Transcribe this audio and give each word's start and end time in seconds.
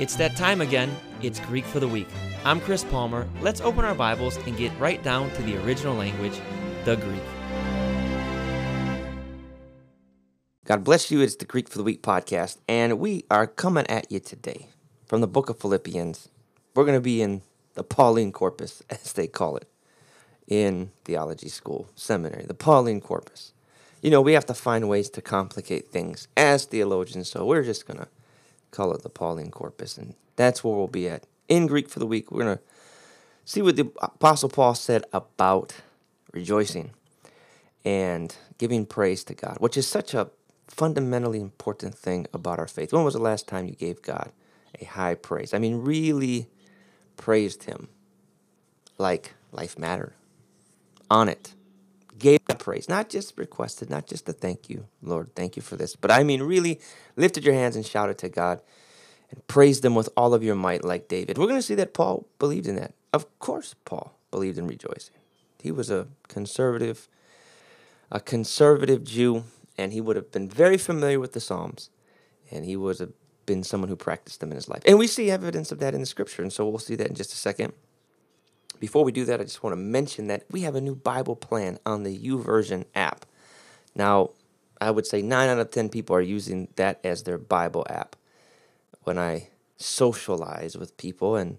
It's 0.00 0.14
that 0.14 0.36
time 0.36 0.60
again. 0.60 0.94
It's 1.22 1.40
Greek 1.40 1.64
for 1.64 1.80
the 1.80 1.88
Week. 1.88 2.06
I'm 2.44 2.60
Chris 2.60 2.84
Palmer. 2.84 3.26
Let's 3.40 3.60
open 3.60 3.84
our 3.84 3.96
Bibles 3.96 4.36
and 4.36 4.56
get 4.56 4.70
right 4.78 5.02
down 5.02 5.28
to 5.32 5.42
the 5.42 5.56
original 5.64 5.96
language, 5.96 6.40
the 6.84 6.94
Greek. 6.94 7.20
God 10.64 10.84
bless 10.84 11.10
you. 11.10 11.20
It's 11.20 11.34
the 11.34 11.44
Greek 11.44 11.68
for 11.68 11.78
the 11.78 11.82
Week 11.82 12.00
podcast, 12.00 12.58
and 12.68 13.00
we 13.00 13.24
are 13.28 13.48
coming 13.48 13.88
at 13.88 14.12
you 14.12 14.20
today 14.20 14.68
from 15.04 15.20
the 15.20 15.26
book 15.26 15.50
of 15.50 15.58
Philippians. 15.58 16.28
We're 16.76 16.84
going 16.84 16.96
to 16.96 17.00
be 17.00 17.20
in 17.20 17.42
the 17.74 17.82
Pauline 17.82 18.30
corpus, 18.30 18.84
as 18.90 19.14
they 19.14 19.26
call 19.26 19.56
it, 19.56 19.66
in 20.46 20.92
theology 21.04 21.48
school, 21.48 21.88
seminary, 21.96 22.44
the 22.44 22.54
Pauline 22.54 23.00
corpus. 23.00 23.52
You 24.00 24.12
know, 24.12 24.20
we 24.20 24.34
have 24.34 24.46
to 24.46 24.54
find 24.54 24.88
ways 24.88 25.10
to 25.10 25.20
complicate 25.20 25.88
things 25.88 26.28
as 26.36 26.66
theologians, 26.66 27.28
so 27.28 27.44
we're 27.44 27.64
just 27.64 27.84
going 27.84 27.98
to 27.98 28.06
call 28.78 28.94
it 28.94 29.02
the 29.02 29.08
Pauline 29.08 29.50
corpus, 29.50 29.98
and 29.98 30.14
that's 30.36 30.62
where 30.62 30.72
we'll 30.72 30.86
be 30.86 31.08
at. 31.08 31.26
In 31.48 31.66
Greek 31.66 31.88
for 31.88 31.98
the 31.98 32.06
Week, 32.06 32.30
we're 32.30 32.44
going 32.44 32.56
to 32.58 32.62
see 33.44 33.60
what 33.60 33.74
the 33.74 33.90
Apostle 34.00 34.48
Paul 34.48 34.76
said 34.76 35.02
about 35.12 35.74
rejoicing 36.32 36.92
and 37.84 38.36
giving 38.56 38.86
praise 38.86 39.24
to 39.24 39.34
God, 39.34 39.56
which 39.58 39.76
is 39.76 39.88
such 39.88 40.14
a 40.14 40.30
fundamentally 40.68 41.40
important 41.40 41.96
thing 41.96 42.28
about 42.32 42.60
our 42.60 42.68
faith. 42.68 42.92
When 42.92 43.02
was 43.02 43.14
the 43.14 43.20
last 43.20 43.48
time 43.48 43.66
you 43.66 43.74
gave 43.74 44.00
God 44.00 44.30
a 44.80 44.84
high 44.84 45.16
praise? 45.16 45.52
I 45.52 45.58
mean, 45.58 45.82
really 45.82 46.46
praised 47.16 47.64
Him 47.64 47.88
like 48.96 49.34
life 49.50 49.76
mattered. 49.76 50.14
On 51.10 51.28
it. 51.28 51.54
Gave 52.18 52.44
God 52.44 52.58
praise, 52.58 52.88
not 52.88 53.08
just 53.08 53.38
requested, 53.38 53.90
not 53.90 54.06
just 54.06 54.28
a 54.28 54.32
thank 54.32 54.68
you, 54.68 54.86
Lord, 55.02 55.34
thank 55.34 55.56
you 55.56 55.62
for 55.62 55.76
this, 55.76 55.94
but 55.94 56.10
I 56.10 56.22
mean, 56.24 56.42
really 56.42 56.80
lifted 57.16 57.44
your 57.44 57.54
hands 57.54 57.76
and 57.76 57.86
shouted 57.86 58.18
to 58.18 58.28
God 58.28 58.60
and 59.30 59.46
praised 59.46 59.82
them 59.82 59.94
with 59.94 60.08
all 60.16 60.34
of 60.34 60.42
your 60.42 60.54
might, 60.54 60.84
like 60.84 61.08
David. 61.08 61.38
We're 61.38 61.46
going 61.46 61.58
to 61.58 61.62
see 61.62 61.74
that 61.76 61.94
Paul 61.94 62.26
believed 62.38 62.66
in 62.66 62.76
that. 62.76 62.94
Of 63.12 63.38
course, 63.38 63.74
Paul 63.84 64.14
believed 64.30 64.58
in 64.58 64.66
rejoicing. 64.66 65.16
He 65.62 65.70
was 65.70 65.90
a 65.90 66.08
conservative, 66.28 67.08
a 68.10 68.20
conservative 68.20 69.04
Jew 69.04 69.44
and 69.78 69.92
he 69.92 70.00
would 70.00 70.16
have 70.16 70.32
been 70.32 70.48
very 70.48 70.76
familiar 70.76 71.20
with 71.20 71.32
the 71.32 71.40
Psalms, 71.40 71.88
and 72.50 72.64
he 72.64 72.76
would 72.76 72.98
have 72.98 73.12
been 73.46 73.62
someone 73.62 73.88
who 73.88 73.96
practiced 73.96 74.40
them 74.40 74.50
in 74.50 74.56
his 74.56 74.68
life. 74.68 74.82
And 74.84 74.98
we 74.98 75.06
see 75.06 75.30
evidence 75.30 75.72
of 75.72 75.78
that 75.78 75.94
in 75.94 76.00
the 76.00 76.06
scripture, 76.06 76.42
and 76.42 76.52
so 76.52 76.68
we'll 76.68 76.80
see 76.80 76.96
that 76.96 77.06
in 77.06 77.14
just 77.14 77.32
a 77.32 77.36
second. 77.36 77.72
Before 78.78 79.04
we 79.04 79.12
do 79.12 79.24
that, 79.24 79.40
I 79.40 79.44
just 79.44 79.62
want 79.62 79.72
to 79.72 79.80
mention 79.80 80.28
that 80.28 80.44
we 80.50 80.62
have 80.62 80.74
a 80.74 80.80
new 80.80 80.94
Bible 80.94 81.36
plan 81.36 81.78
on 81.84 82.02
the 82.02 82.16
YouVersion 82.16 82.84
app. 82.94 83.26
Now, 83.94 84.30
I 84.80 84.90
would 84.90 85.06
say 85.06 85.22
nine 85.22 85.48
out 85.48 85.58
of 85.58 85.70
10 85.70 85.88
people 85.88 86.14
are 86.14 86.20
using 86.20 86.68
that 86.76 87.00
as 87.02 87.24
their 87.24 87.38
Bible 87.38 87.86
app. 87.90 88.16
When 89.02 89.18
I 89.18 89.48
socialize 89.76 90.76
with 90.76 90.96
people 90.96 91.36
and 91.36 91.58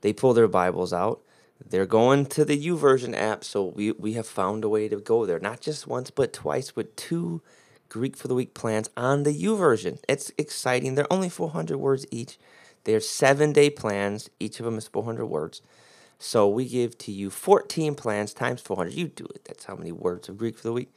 they 0.00 0.12
pull 0.12 0.34
their 0.34 0.48
Bibles 0.48 0.92
out, 0.92 1.20
they're 1.64 1.86
going 1.86 2.26
to 2.26 2.44
the 2.44 2.58
YouVersion 2.58 3.16
app, 3.16 3.42
so 3.42 3.64
we, 3.64 3.92
we 3.92 4.12
have 4.12 4.26
found 4.26 4.64
a 4.64 4.68
way 4.68 4.88
to 4.88 4.96
go 4.96 5.24
there. 5.24 5.38
Not 5.38 5.60
just 5.60 5.86
once, 5.86 6.10
but 6.10 6.32
twice 6.32 6.76
with 6.76 6.94
two 6.96 7.40
Greek 7.88 8.16
for 8.16 8.28
the 8.28 8.34
Week 8.34 8.52
plans 8.52 8.90
on 8.96 9.22
the 9.22 9.32
YouVersion. 9.32 9.98
It's 10.08 10.32
exciting. 10.36 10.94
They're 10.94 11.12
only 11.12 11.28
400 11.28 11.78
words 11.78 12.04
each. 12.10 12.38
They're 12.84 13.00
seven 13.00 13.52
day 13.52 13.70
plans. 13.70 14.28
Each 14.38 14.60
of 14.60 14.66
them 14.66 14.76
is 14.76 14.86
400 14.88 15.26
words. 15.26 15.62
So 16.18 16.48
we 16.48 16.66
give 16.66 16.96
to 16.98 17.12
you 17.12 17.30
14 17.30 17.94
plans 17.94 18.32
times 18.32 18.60
400. 18.62 18.94
You 18.94 19.08
do 19.08 19.26
it. 19.34 19.44
That's 19.44 19.64
how 19.64 19.76
many 19.76 19.92
words 19.92 20.28
of 20.28 20.38
Greek 20.38 20.56
for 20.56 20.62
the 20.62 20.72
week. 20.72 20.90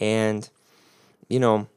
And, 0.00 0.48
you 1.28 1.38
know, 1.38 1.68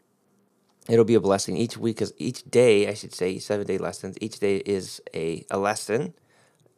it'll 0.88 1.05
be 1.05 1.16
a 1.16 1.19
blessing 1.19 1.57
each 1.57 1.77
week, 1.77 1.97
because 1.97 2.13
each 2.17 2.50
day, 2.50 2.88
I 2.88 2.94
should 2.94 3.13
say, 3.13 3.38
seven 3.39 3.67
day 3.67 3.77
lessons, 3.77 4.17
each 4.22 4.39
day 4.39 4.57
is 4.57 5.02
a, 5.13 5.45
a 5.52 5.57
lesson 5.57 6.13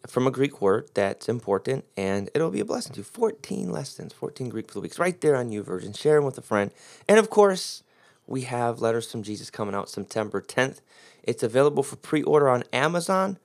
from 0.07 0.25
a 0.25 0.31
Greek 0.31 0.61
word 0.61 0.89
that's 0.94 1.29
important, 1.29 1.85
and 1.95 2.29
it'll 2.33 2.49
be 2.49 2.59
a 2.59 2.66
blessing 2.66 2.94
to 2.94 2.99
you. 2.99 3.03
14 3.03 3.72
lessons, 3.72 4.13
14 4.13 4.50
Greek 4.50 4.67
for 4.67 4.75
the 4.75 4.81
weeks, 4.81 4.97
right 4.97 5.19
there 5.22 5.35
on 5.35 5.51
YouVersion. 5.51 5.97
Share 5.97 6.16
them 6.16 6.25
with 6.25 6.38
a 6.38 6.41
friend. 6.41 6.72
And 7.07 7.19
of 7.19 7.29
course, 7.29 7.84
we 8.25 8.41
have 8.41 8.81
Letters 8.81 9.11
from 9.11 9.23
Jesus 9.23 9.50
coming 9.50 9.75
out 9.75 9.90
September 9.90 10.41
10th. 10.41 10.79
It's 11.23 11.44
available 11.44 11.84
for 11.84 11.95
pre 11.97 12.23
order 12.23 12.50
on 12.50 12.63
Amazon, 12.73 13.38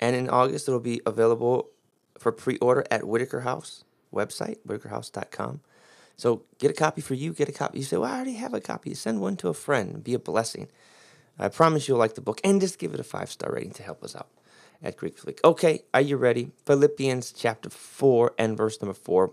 and 0.00 0.16
in 0.16 0.30
August, 0.30 0.68
it'll 0.68 0.80
be 0.80 1.02
available 1.04 1.68
for 2.20 2.30
pre 2.30 2.58
order 2.58 2.84
at 2.90 3.04
Whitaker 3.04 3.40
House 3.40 3.84
website, 4.14 4.58
whitakerhouse.com. 4.66 5.60
So 6.16 6.42
get 6.58 6.70
a 6.70 6.74
copy 6.74 7.00
for 7.00 7.14
you, 7.14 7.32
get 7.32 7.48
a 7.48 7.52
copy. 7.52 7.78
You 7.78 7.84
say, 7.84 7.96
Well, 7.96 8.12
I 8.12 8.16
already 8.16 8.34
have 8.34 8.52
a 8.52 8.60
copy. 8.60 8.92
Send 8.94 9.20
one 9.20 9.36
to 9.38 9.48
a 9.48 9.54
friend, 9.54 10.04
be 10.04 10.14
a 10.14 10.18
blessing. 10.18 10.68
I 11.38 11.48
promise 11.48 11.88
you'll 11.88 11.98
like 11.98 12.14
the 12.14 12.20
book, 12.20 12.40
and 12.44 12.60
just 12.60 12.78
give 12.78 12.92
it 12.92 13.00
a 13.00 13.04
five 13.04 13.30
star 13.30 13.52
rating 13.52 13.72
to 13.72 13.82
help 13.82 14.04
us 14.04 14.14
out 14.14 14.28
at 14.82 14.98
Greek 14.98 15.16
Flick. 15.16 15.40
Okay, 15.42 15.82
are 15.94 16.02
you 16.02 16.18
ready? 16.18 16.50
Philippians 16.66 17.32
chapter 17.32 17.70
4 17.70 18.34
and 18.38 18.56
verse 18.56 18.80
number 18.82 18.94
4. 18.94 19.32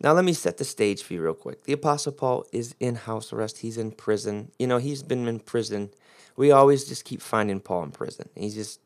Now, 0.00 0.12
let 0.12 0.24
me 0.24 0.32
set 0.32 0.58
the 0.58 0.64
stage 0.64 1.02
for 1.02 1.14
you 1.14 1.22
real 1.22 1.34
quick. 1.34 1.64
The 1.64 1.72
Apostle 1.72 2.12
Paul 2.12 2.46
is 2.52 2.74
in 2.78 2.94
house 2.96 3.32
arrest. 3.32 3.58
He's 3.58 3.78
in 3.78 3.92
prison. 3.92 4.50
You 4.58 4.66
know, 4.66 4.78
he's 4.78 5.02
been 5.02 5.26
in 5.26 5.40
prison. 5.40 5.90
We 6.36 6.50
always 6.50 6.84
just 6.84 7.04
keep 7.04 7.22
finding 7.22 7.60
Paul 7.60 7.84
in 7.84 7.90
prison. 7.92 8.28
He's 8.34 8.54
just 8.54 8.80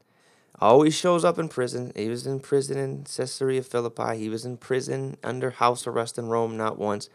always 0.61 0.95
shows 0.95 1.25
up 1.25 1.39
in 1.39 1.49
prison. 1.49 1.93
He 1.95 2.09
was 2.09 2.27
in 2.27 2.41
prison 2.41 2.79
in 2.79 3.05
Caesarea 3.05 3.63
Philippi. 3.63 4.17
He 4.17 4.29
was 4.29 4.45
in 4.45 4.57
prison 4.57 5.17
under 5.23 5.51
house 5.51 5.87
arrest 5.87 6.19
in 6.19 6.29
Rome, 6.29 6.57
not 6.57 6.79
once, 6.79 7.09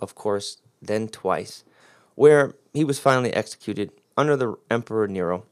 of 0.00 0.14
course, 0.14 0.58
then 0.80 1.08
twice, 1.08 1.64
where 2.14 2.54
he 2.72 2.84
was 2.84 2.98
finally 2.98 3.32
executed 3.32 3.90
under 4.16 4.36
the 4.36 4.56
Emperor 4.70 5.06
Nero. 5.06 5.44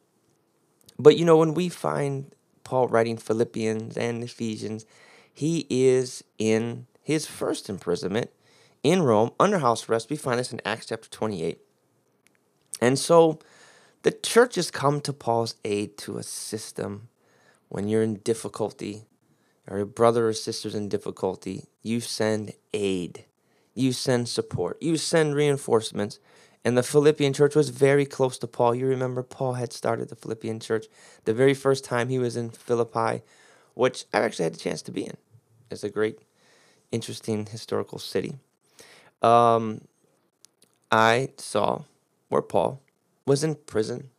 But 0.98 1.16
you 1.16 1.24
know, 1.24 1.36
when 1.36 1.54
we 1.54 1.68
find 1.68 2.34
Paul 2.64 2.88
writing 2.88 3.16
Philippians 3.16 3.96
and 3.96 4.22
Ephesians, 4.22 4.86
he 5.32 5.66
is 5.68 6.24
in 6.38 6.86
his 7.02 7.26
first 7.26 7.68
imprisonment 7.68 8.30
in 8.82 9.02
Rome 9.02 9.30
under 9.38 9.58
house 9.58 9.88
arrest. 9.88 10.10
We 10.10 10.16
find 10.16 10.38
this 10.38 10.52
in 10.52 10.60
Acts 10.64 10.86
chapter 10.86 11.08
28. 11.10 11.58
And 12.80 12.98
so 12.98 13.38
the 14.02 14.10
church 14.10 14.54
has 14.54 14.70
come 14.70 15.00
to 15.02 15.12
Paul's 15.12 15.56
aid 15.64 15.98
to 15.98 16.18
assist 16.18 16.76
them 16.76 17.08
when 17.68 17.88
you're 17.88 18.02
in 18.02 18.16
difficulty 18.16 19.04
or 19.68 19.78
a 19.78 19.86
brother 19.86 20.28
or 20.28 20.32
sister's 20.32 20.74
in 20.74 20.88
difficulty. 20.88 21.66
You 21.82 22.00
send 22.00 22.52
aid, 22.72 23.24
you 23.74 23.92
send 23.92 24.28
support, 24.28 24.80
you 24.80 24.96
send 24.96 25.34
reinforcements 25.34 26.18
and 26.66 26.76
the 26.76 26.82
Philippian 26.82 27.32
church 27.32 27.54
was 27.54 27.68
very 27.68 28.04
close 28.04 28.38
to 28.38 28.48
Paul. 28.48 28.74
You 28.74 28.88
remember 28.88 29.22
Paul 29.22 29.52
had 29.52 29.72
started 29.72 30.08
the 30.08 30.16
Philippian 30.16 30.58
church 30.58 30.86
the 31.24 31.32
very 31.32 31.54
first 31.54 31.84
time 31.84 32.08
he 32.08 32.18
was 32.18 32.36
in 32.36 32.50
Philippi, 32.50 33.22
which 33.74 34.04
I 34.12 34.18
actually 34.18 34.46
had 34.46 34.54
the 34.54 34.58
chance 34.58 34.82
to 34.82 34.90
be 34.90 35.04
in. 35.04 35.16
It's 35.70 35.84
a 35.84 35.88
great, 35.88 36.18
interesting 36.90 37.46
historical 37.46 38.00
city. 38.00 38.34
Um, 39.22 39.82
I 40.90 41.28
saw 41.36 41.82
where 42.30 42.42
Paul 42.42 42.82
was 43.24 43.44
in 43.44 43.54
prison, 43.54 44.10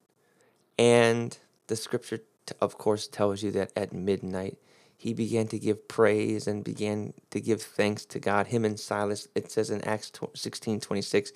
and 0.79 1.37
the 1.67 1.75
scripture, 1.75 2.21
of 2.61 2.77
course, 2.77 3.07
tells 3.07 3.43
you 3.43 3.51
that 3.51 3.71
at 3.75 3.93
midnight 3.93 4.57
he 4.97 5.13
began 5.13 5.47
to 5.47 5.59
give 5.59 5.87
praise 5.87 6.47
and 6.47 6.63
began 6.63 7.13
to 7.29 7.39
give 7.39 7.61
thanks 7.61 8.03
to 8.05 8.19
God. 8.19 8.47
Him 8.47 8.65
and 8.65 8.79
Silas, 8.79 9.27
it 9.35 9.51
says 9.51 9.69
in 9.69 9.81
Acts 9.87 10.11
16 10.33 10.79
26, 10.79 11.31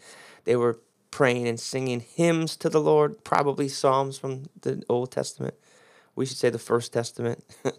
they 0.45 0.55
were 0.55 0.79
praying 1.11 1.47
and 1.47 1.59
singing 1.59 1.99
hymns 1.99 2.55
to 2.57 2.69
the 2.69 2.81
Lord, 2.81 3.23
probably 3.23 3.67
psalms 3.67 4.17
from 4.17 4.45
the 4.61 4.81
Old 4.89 5.11
Testament. 5.11 5.53
We 6.15 6.25
should 6.25 6.37
say 6.37 6.49
the 6.49 6.59
First 6.59 6.93
Testament. 6.93 7.43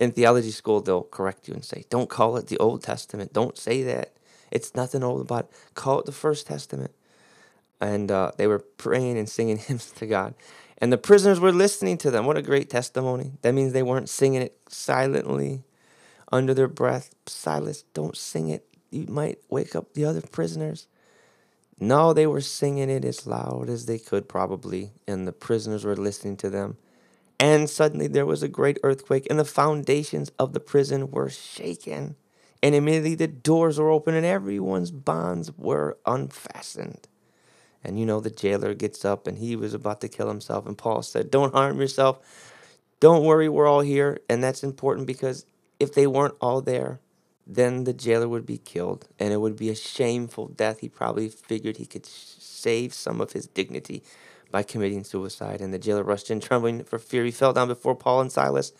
In 0.00 0.12
theology 0.12 0.52
school, 0.52 0.80
they'll 0.80 1.02
correct 1.02 1.48
you 1.48 1.54
and 1.54 1.64
say, 1.64 1.84
don't 1.90 2.08
call 2.08 2.36
it 2.36 2.46
the 2.46 2.58
Old 2.58 2.82
Testament. 2.84 3.32
Don't 3.32 3.58
say 3.58 3.82
that. 3.82 4.12
It's 4.50 4.74
nothing 4.74 5.02
old 5.02 5.20
about 5.20 5.44
it. 5.44 5.50
Call 5.74 5.98
it 5.98 6.06
the 6.06 6.12
First 6.12 6.46
Testament. 6.46 6.92
And 7.80 8.10
uh, 8.10 8.32
they 8.36 8.46
were 8.46 8.60
praying 8.60 9.18
and 9.18 9.28
singing 9.28 9.56
hymns 9.68 9.90
to 9.92 10.06
God. 10.06 10.34
And 10.80 10.92
the 10.92 10.98
prisoners 10.98 11.40
were 11.40 11.52
listening 11.52 11.98
to 11.98 12.10
them. 12.10 12.24
What 12.24 12.36
a 12.36 12.42
great 12.42 12.70
testimony. 12.70 13.32
That 13.42 13.54
means 13.54 13.72
they 13.72 13.82
weren't 13.82 14.08
singing 14.08 14.42
it 14.42 14.56
silently 14.68 15.64
under 16.30 16.54
their 16.54 16.68
breath. 16.68 17.14
Silas, 17.26 17.84
don't 17.94 18.16
sing 18.16 18.48
it. 18.48 18.64
You 18.90 19.06
might 19.08 19.38
wake 19.50 19.74
up 19.74 19.94
the 19.94 20.04
other 20.04 20.20
prisoners. 20.20 20.86
No, 21.80 22.12
they 22.12 22.26
were 22.26 22.40
singing 22.40 22.90
it 22.90 23.04
as 23.04 23.26
loud 23.26 23.68
as 23.68 23.86
they 23.86 23.98
could, 23.98 24.28
probably, 24.28 24.92
and 25.06 25.26
the 25.26 25.32
prisoners 25.32 25.84
were 25.84 25.96
listening 25.96 26.36
to 26.38 26.50
them. 26.50 26.76
And 27.38 27.70
suddenly 27.70 28.08
there 28.08 28.26
was 28.26 28.42
a 28.42 28.48
great 28.48 28.78
earthquake, 28.82 29.26
and 29.30 29.38
the 29.38 29.44
foundations 29.44 30.30
of 30.38 30.52
the 30.52 30.60
prison 30.60 31.10
were 31.10 31.28
shaken. 31.28 32.16
And 32.62 32.74
immediately 32.74 33.14
the 33.14 33.28
doors 33.28 33.78
were 33.78 33.90
open, 33.90 34.14
and 34.14 34.26
everyone's 34.26 34.90
bonds 34.90 35.52
were 35.56 35.98
unfastened. 36.04 37.06
And 37.84 37.98
you 37.98 38.06
know, 38.06 38.20
the 38.20 38.30
jailer 38.30 38.74
gets 38.74 39.04
up, 39.04 39.26
and 39.26 39.38
he 39.38 39.56
was 39.56 39.74
about 39.74 40.00
to 40.02 40.08
kill 40.08 40.28
himself. 40.28 40.66
And 40.66 40.76
Paul 40.76 41.02
said, 41.02 41.30
Don't 41.30 41.54
harm 41.54 41.80
yourself. 41.80 42.18
Don't 43.00 43.24
worry, 43.24 43.48
we're 43.48 43.68
all 43.68 43.80
here. 43.80 44.20
And 44.28 44.42
that's 44.42 44.64
important 44.64 45.06
because 45.06 45.46
if 45.78 45.94
they 45.94 46.06
weren't 46.06 46.34
all 46.40 46.60
there, 46.60 47.00
then 47.46 47.84
the 47.84 47.94
jailer 47.94 48.28
would 48.28 48.44
be 48.44 48.58
killed, 48.58 49.08
and 49.18 49.32
it 49.32 49.40
would 49.40 49.56
be 49.56 49.70
a 49.70 49.74
shameful 49.74 50.48
death. 50.48 50.80
He 50.80 50.88
probably 50.88 51.28
figured 51.28 51.78
he 51.78 51.86
could 51.86 52.04
save 52.04 52.92
some 52.92 53.20
of 53.20 53.32
his 53.32 53.46
dignity 53.46 54.02
by 54.50 54.62
committing 54.62 55.04
suicide, 55.04 55.60
and 55.60 55.72
the 55.72 55.78
jailer 55.78 56.02
rushed 56.02 56.30
in 56.30 56.40
trembling 56.40 56.84
for 56.84 56.98
fear. 56.98 57.24
He 57.24 57.30
fell 57.30 57.52
down 57.54 57.68
before 57.68 57.94
Paul 57.94 58.20
and 58.20 58.32
Silas. 58.32 58.72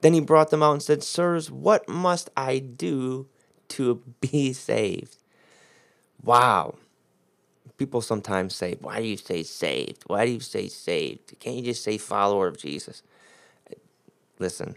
Then 0.00 0.12
he 0.12 0.20
brought 0.20 0.50
them 0.50 0.62
out 0.62 0.72
and 0.72 0.82
said, 0.82 1.02
Sirs, 1.02 1.50
what 1.50 1.88
must 1.88 2.30
I 2.36 2.58
do 2.58 3.28
to 3.68 4.02
be 4.20 4.52
saved? 4.52 5.16
Wow. 6.22 6.76
People 7.76 8.00
sometimes 8.00 8.54
say, 8.54 8.76
Why 8.80 9.00
do 9.00 9.06
you 9.06 9.16
say 9.16 9.42
saved? 9.42 10.02
Why 10.06 10.26
do 10.26 10.32
you 10.32 10.40
say 10.40 10.68
saved? 10.68 11.38
Can't 11.40 11.56
you 11.56 11.62
just 11.62 11.84
say 11.84 11.98
follower 11.98 12.46
of 12.46 12.58
Jesus? 12.58 13.02
Listen, 14.38 14.76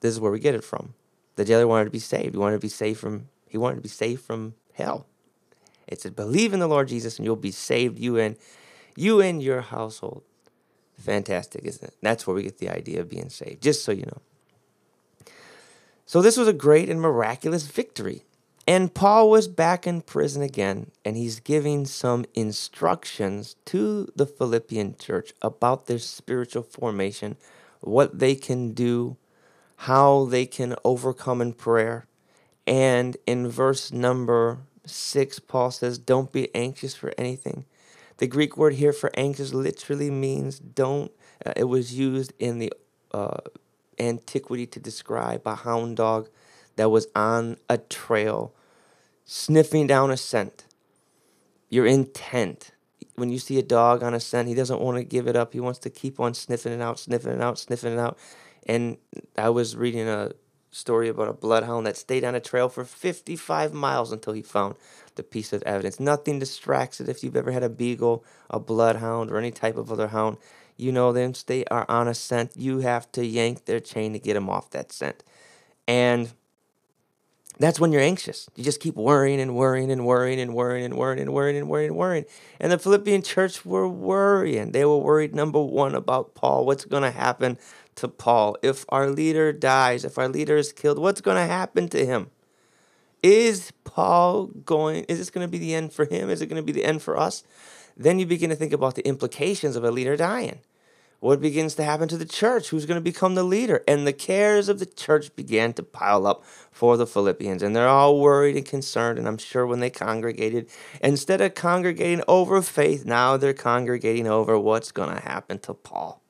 this 0.00 0.12
is 0.12 0.20
where 0.20 0.32
we 0.32 0.38
get 0.38 0.54
it 0.54 0.64
from. 0.64 0.94
The 1.36 1.44
jailer 1.44 1.66
wanted 1.66 1.86
to 1.86 1.90
be 1.90 1.98
saved. 1.98 2.34
He 2.34 2.38
wanted 2.38 2.56
to 2.56 2.60
be 2.60 2.68
saved 2.68 3.00
from 3.00 3.28
he 3.48 3.58
wanted 3.58 3.76
to 3.76 3.82
be 3.82 3.88
saved 3.88 4.22
from 4.22 4.54
hell. 4.72 5.06
It 5.86 6.00
said, 6.00 6.16
believe 6.16 6.54
in 6.54 6.60
the 6.60 6.66
Lord 6.66 6.88
Jesus 6.88 7.18
and 7.18 7.26
you'll 7.26 7.36
be 7.36 7.50
saved, 7.50 7.98
you 7.98 8.18
and 8.18 8.36
you 8.96 9.20
and 9.20 9.42
your 9.42 9.60
household. 9.60 10.22
Fantastic, 10.98 11.64
isn't 11.64 11.86
it? 11.86 11.94
That's 12.00 12.26
where 12.26 12.34
we 12.34 12.44
get 12.44 12.58
the 12.58 12.70
idea 12.70 13.00
of 13.00 13.10
being 13.10 13.28
saved, 13.28 13.62
just 13.62 13.84
so 13.84 13.92
you 13.92 14.06
know. 14.06 14.22
So 16.06 16.22
this 16.22 16.38
was 16.38 16.48
a 16.48 16.54
great 16.54 16.88
and 16.88 17.00
miraculous 17.00 17.64
victory. 17.64 18.24
And 18.66 18.94
Paul 18.94 19.28
was 19.28 19.48
back 19.48 19.86
in 19.86 20.02
prison 20.02 20.40
again, 20.40 20.92
and 21.04 21.16
he's 21.16 21.40
giving 21.40 21.84
some 21.84 22.24
instructions 22.34 23.56
to 23.66 24.10
the 24.14 24.26
Philippian 24.26 24.96
church 24.96 25.32
about 25.42 25.86
their 25.86 25.98
spiritual 25.98 26.62
formation, 26.62 27.36
what 27.80 28.20
they 28.20 28.36
can 28.36 28.72
do, 28.72 29.16
how 29.78 30.26
they 30.26 30.46
can 30.46 30.76
overcome 30.84 31.40
in 31.40 31.54
prayer. 31.54 32.06
And 32.64 33.16
in 33.26 33.48
verse 33.48 33.90
number 33.90 34.58
six, 34.86 35.40
Paul 35.40 35.72
says, 35.72 35.98
Don't 35.98 36.30
be 36.30 36.54
anxious 36.54 36.94
for 36.94 37.12
anything. 37.18 37.64
The 38.18 38.28
Greek 38.28 38.56
word 38.56 38.74
here 38.74 38.92
for 38.92 39.10
anxious 39.16 39.52
literally 39.52 40.10
means 40.10 40.60
don't. 40.60 41.10
Uh, 41.44 41.52
it 41.56 41.64
was 41.64 41.94
used 41.94 42.32
in 42.38 42.60
the 42.60 42.72
uh, 43.10 43.38
antiquity 43.98 44.66
to 44.68 44.78
describe 44.78 45.42
a 45.44 45.56
hound 45.56 45.96
dog 45.96 46.28
that 46.76 46.90
was 46.90 47.06
on 47.14 47.56
a 47.68 47.78
trail, 47.78 48.54
sniffing 49.24 49.86
down 49.86 50.10
a 50.10 50.16
scent. 50.16 50.64
You're 51.68 51.86
intent. 51.86 52.72
When 53.16 53.30
you 53.30 53.38
see 53.38 53.58
a 53.58 53.62
dog 53.62 54.02
on 54.02 54.14
a 54.14 54.20
scent, 54.20 54.48
he 54.48 54.54
doesn't 54.54 54.80
want 54.80 54.98
to 54.98 55.04
give 55.04 55.26
it 55.26 55.36
up. 55.36 55.52
He 55.52 55.60
wants 55.60 55.78
to 55.80 55.90
keep 55.90 56.18
on 56.18 56.34
sniffing 56.34 56.72
it 56.72 56.80
out, 56.80 56.98
sniffing 56.98 57.32
it 57.32 57.40
out, 57.40 57.58
sniffing 57.58 57.92
it 57.92 57.98
out. 57.98 58.18
And 58.66 58.96
I 59.36 59.50
was 59.50 59.76
reading 59.76 60.08
a 60.08 60.32
story 60.70 61.08
about 61.08 61.28
a 61.28 61.32
bloodhound 61.32 61.86
that 61.86 61.96
stayed 61.96 62.24
on 62.24 62.34
a 62.34 62.40
trail 62.40 62.68
for 62.68 62.84
55 62.84 63.74
miles 63.74 64.10
until 64.10 64.32
he 64.32 64.42
found 64.42 64.74
the 65.14 65.22
piece 65.22 65.52
of 65.52 65.62
evidence. 65.62 66.00
Nothing 66.00 66.38
distracts 66.38 67.00
it. 67.00 67.08
If 67.08 67.22
you've 67.22 67.36
ever 67.36 67.52
had 67.52 67.62
a 67.62 67.68
beagle, 67.68 68.24
a 68.48 68.58
bloodhound, 68.58 69.30
or 69.30 69.38
any 69.38 69.50
type 69.50 69.76
of 69.76 69.92
other 69.92 70.08
hound, 70.08 70.38
you 70.76 70.90
know 70.90 71.12
them. 71.12 71.34
They 71.46 71.64
are 71.66 71.86
on 71.88 72.08
a 72.08 72.14
scent. 72.14 72.52
You 72.56 72.78
have 72.78 73.10
to 73.12 73.24
yank 73.24 73.66
their 73.66 73.80
chain 73.80 74.14
to 74.14 74.18
get 74.18 74.34
them 74.34 74.48
off 74.48 74.70
that 74.70 74.92
scent. 74.92 75.22
And 75.86 76.32
that's 77.58 77.78
when 77.78 77.92
you're 77.92 78.02
anxious. 78.02 78.48
You 78.56 78.64
just 78.64 78.80
keep 78.80 78.96
worrying 78.96 79.40
and 79.40 79.54
worrying 79.54 79.90
and 79.90 80.04
worrying 80.06 80.40
and 80.40 80.54
worrying 80.54 80.84
and 80.84 80.94
worrying 80.96 81.20
and 81.20 81.32
worrying 81.32 81.56
and 81.56 81.68
worrying 81.68 81.88
and 81.90 81.96
worrying. 81.96 82.24
And 82.58 82.72
the 82.72 82.78
Philippian 82.78 83.22
church 83.22 83.64
were 83.64 83.88
worrying. 83.88 84.72
They 84.72 84.84
were 84.84 84.98
worried, 84.98 85.34
number 85.34 85.62
one, 85.62 85.94
about 85.94 86.34
Paul. 86.34 86.64
What's 86.66 86.84
going 86.84 87.02
to 87.02 87.10
happen 87.10 87.58
to 87.96 88.08
Paul? 88.08 88.56
If 88.62 88.84
our 88.88 89.10
leader 89.10 89.52
dies, 89.52 90.04
if 90.04 90.18
our 90.18 90.28
leader 90.28 90.56
is 90.56 90.72
killed, 90.72 90.98
what's 90.98 91.20
going 91.20 91.36
to 91.36 91.46
happen 91.46 91.88
to 91.90 92.04
him? 92.04 92.30
Is 93.22 93.72
Paul 93.84 94.46
going, 94.46 95.04
is 95.04 95.18
this 95.18 95.30
going 95.30 95.46
to 95.46 95.50
be 95.50 95.58
the 95.58 95.74
end 95.74 95.92
for 95.92 96.06
him? 96.06 96.30
Is 96.30 96.42
it 96.42 96.46
going 96.46 96.60
to 96.60 96.66
be 96.66 96.72
the 96.72 96.84
end 96.84 97.02
for 97.02 97.16
us? 97.16 97.44
Then 97.96 98.18
you 98.18 98.26
begin 98.26 98.50
to 98.50 98.56
think 98.56 98.72
about 98.72 98.96
the 98.96 99.06
implications 99.06 99.76
of 99.76 99.84
a 99.84 99.90
leader 99.90 100.16
dying. 100.16 100.60
What 101.22 101.40
begins 101.40 101.76
to 101.76 101.84
happen 101.84 102.08
to 102.08 102.16
the 102.16 102.24
church? 102.24 102.70
Who's 102.70 102.84
going 102.84 102.96
to 102.96 103.00
become 103.00 103.36
the 103.36 103.44
leader? 103.44 103.84
And 103.86 104.04
the 104.04 104.12
cares 104.12 104.68
of 104.68 104.80
the 104.80 104.86
church 104.86 105.32
began 105.36 105.72
to 105.74 105.82
pile 105.84 106.26
up 106.26 106.44
for 106.72 106.96
the 106.96 107.06
Philippians. 107.06 107.62
And 107.62 107.76
they're 107.76 107.86
all 107.86 108.18
worried 108.18 108.56
and 108.56 108.66
concerned. 108.66 109.20
And 109.20 109.28
I'm 109.28 109.38
sure 109.38 109.64
when 109.64 109.78
they 109.78 109.88
congregated, 109.88 110.68
instead 111.00 111.40
of 111.40 111.54
congregating 111.54 112.24
over 112.26 112.60
faith, 112.60 113.04
now 113.04 113.36
they're 113.36 113.54
congregating 113.54 114.26
over 114.26 114.58
what's 114.58 114.90
going 114.90 115.14
to 115.14 115.22
happen 115.22 115.60
to 115.60 115.74
Paul. 115.74 116.20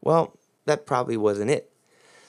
Well, 0.00 0.38
that 0.64 0.86
probably 0.86 1.18
wasn't 1.18 1.50
it. 1.50 1.70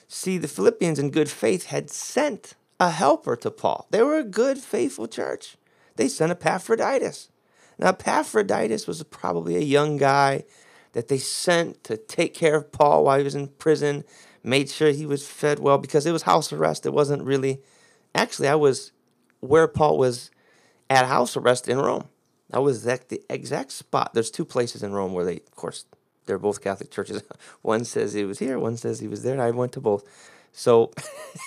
See, 0.05 0.37
the 0.37 0.49
Philippians 0.49 0.99
in 0.99 1.11
good 1.11 1.29
faith 1.29 1.67
had 1.67 1.89
sent 1.89 2.55
a 2.77 2.89
helper 2.89 3.37
to 3.37 3.49
Paul. 3.49 3.87
They 3.89 4.03
were 4.03 4.17
a 4.17 4.23
good, 4.25 4.57
faithful 4.57 5.07
church. 5.07 5.55
They 5.95 6.09
sent 6.09 6.33
Epaphroditus. 6.33 7.29
Now, 7.77 7.91
Epaphroditus 7.91 8.85
was 8.85 9.01
probably 9.03 9.55
a 9.55 9.61
young 9.61 9.95
guy 9.95 10.43
that 10.93 11.07
they 11.07 11.17
sent 11.17 11.83
to 11.85 11.97
take 11.97 12.33
care 12.33 12.55
of 12.55 12.71
Paul 12.71 13.03
while 13.03 13.17
he 13.17 13.23
was 13.23 13.35
in 13.35 13.47
prison, 13.47 14.03
made 14.43 14.69
sure 14.69 14.91
he 14.91 15.05
was 15.05 15.27
fed 15.27 15.59
well 15.59 15.77
because 15.77 16.05
it 16.05 16.11
was 16.11 16.23
house 16.23 16.51
arrest. 16.51 16.85
It 16.85 16.93
wasn't 16.93 17.23
really, 17.23 17.61
actually, 18.15 18.47
I 18.47 18.55
was 18.55 18.91
where 19.39 19.67
Paul 19.67 19.97
was 19.97 20.31
at 20.89 21.05
house 21.05 21.37
arrest 21.37 21.67
in 21.67 21.77
Rome. 21.77 22.07
I 22.51 22.59
was 22.59 22.87
at 22.87 23.09
the 23.09 23.21
exact 23.29 23.71
spot. 23.71 24.13
There's 24.13 24.31
two 24.31 24.45
places 24.45 24.81
in 24.81 24.93
Rome 24.93 25.13
where 25.13 25.25
they, 25.25 25.37
of 25.37 25.55
course, 25.55 25.85
they're 26.25 26.39
both 26.39 26.61
Catholic 26.61 26.91
churches. 26.91 27.23
one 27.61 27.85
says 27.85 28.13
he 28.13 28.25
was 28.25 28.39
here, 28.39 28.57
one 28.57 28.77
says 28.77 28.99
he 28.99 29.07
was 29.07 29.23
there, 29.23 29.39
I 29.39 29.51
went 29.51 29.73
to 29.73 29.81
both. 29.81 30.03
So, 30.51 30.91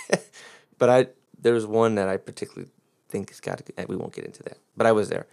but 0.79 0.89
I 0.89 1.06
there's 1.41 1.67
one 1.67 1.97
that 1.97 2.09
I 2.09 2.17
particularly 2.17 2.71
think 3.09 3.31
has 3.31 3.41
got 3.41 3.59
to, 3.59 3.87
we 3.89 3.97
won't 3.97 4.15
get 4.15 4.25
into 4.25 4.43
that, 4.44 4.59
but 4.77 4.87
I 4.87 4.93
was 4.93 5.09
there. 5.09 5.27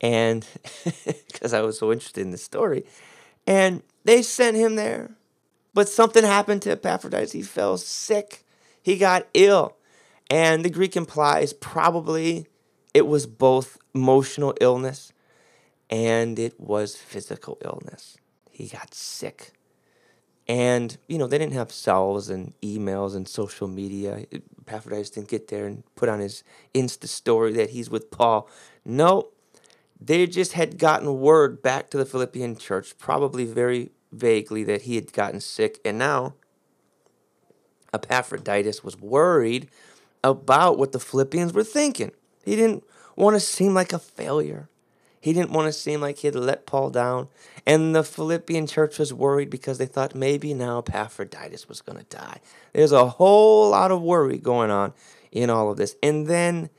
And 0.00 0.46
because 1.32 1.54
I 1.54 1.60
was 1.62 1.78
so 1.78 1.92
interested 1.92 2.20
in 2.20 2.32
the 2.32 2.38
story. 2.38 2.84
And 3.46 3.82
they 4.04 4.22
sent 4.22 4.56
him 4.56 4.76
there. 4.76 5.10
But 5.74 5.88
something 5.88 6.24
happened 6.24 6.62
to 6.62 6.72
Epaphroditus. 6.72 7.32
He 7.32 7.42
fell 7.42 7.78
sick, 7.78 8.44
he 8.82 8.96
got 8.96 9.26
ill. 9.34 9.76
And 10.30 10.64
the 10.64 10.70
Greek 10.70 10.96
implies 10.96 11.52
probably 11.52 12.46
it 12.94 13.06
was 13.06 13.26
both 13.26 13.78
emotional 13.94 14.54
illness 14.60 15.12
and 15.90 16.38
it 16.38 16.58
was 16.58 16.96
physical 16.96 17.58
illness. 17.62 18.16
He 18.50 18.68
got 18.68 18.94
sick. 18.94 19.52
And, 20.48 20.96
you 21.06 21.18
know, 21.18 21.26
they 21.26 21.38
didn't 21.38 21.54
have 21.54 21.70
cells 21.70 22.28
and 22.28 22.52
emails 22.62 23.14
and 23.14 23.28
social 23.28 23.68
media. 23.68 24.26
Epaphroditus 24.66 25.10
didn't 25.10 25.28
get 25.28 25.48
there 25.48 25.66
and 25.66 25.84
put 25.94 26.08
on 26.08 26.20
his 26.20 26.42
Insta 26.74 27.06
story 27.06 27.52
that 27.52 27.70
he's 27.70 27.90
with 27.90 28.10
Paul. 28.10 28.48
No, 28.84 29.28
they 30.06 30.26
just 30.26 30.54
had 30.54 30.78
gotten 30.78 31.20
word 31.20 31.62
back 31.62 31.90
to 31.90 31.98
the 31.98 32.04
Philippian 32.04 32.56
church, 32.56 32.98
probably 32.98 33.44
very 33.44 33.90
vaguely, 34.10 34.64
that 34.64 34.82
he 34.82 34.96
had 34.96 35.12
gotten 35.12 35.40
sick. 35.40 35.78
And 35.84 35.98
now 35.98 36.34
Epaphroditus 37.94 38.82
was 38.82 39.00
worried 39.00 39.68
about 40.24 40.78
what 40.78 40.92
the 40.92 41.00
Philippians 41.00 41.52
were 41.52 41.64
thinking. 41.64 42.10
He 42.44 42.56
didn't 42.56 42.84
want 43.16 43.34
to 43.36 43.40
seem 43.40 43.74
like 43.74 43.92
a 43.92 43.98
failure. 43.98 44.68
He 45.20 45.32
didn't 45.32 45.52
want 45.52 45.66
to 45.66 45.72
seem 45.72 46.00
like 46.00 46.18
he 46.18 46.26
had 46.26 46.34
let 46.34 46.66
Paul 46.66 46.90
down. 46.90 47.28
And 47.64 47.94
the 47.94 48.02
Philippian 48.02 48.66
church 48.66 48.98
was 48.98 49.14
worried 49.14 49.50
because 49.50 49.78
they 49.78 49.86
thought 49.86 50.16
maybe 50.16 50.52
now 50.52 50.78
Epaphroditus 50.78 51.68
was 51.68 51.80
going 51.80 51.98
to 51.98 52.04
die. 52.04 52.40
There's 52.72 52.90
a 52.90 53.06
whole 53.06 53.70
lot 53.70 53.92
of 53.92 54.02
worry 54.02 54.38
going 54.38 54.72
on 54.72 54.94
in 55.30 55.48
all 55.48 55.70
of 55.70 55.76
this. 55.76 55.94
And 56.02 56.26
then, 56.26 56.70